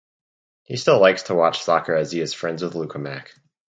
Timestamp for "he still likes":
0.63-1.21